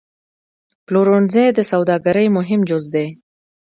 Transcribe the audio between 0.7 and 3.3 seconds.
پلورنځی د سوداګرۍ مهم جز دی.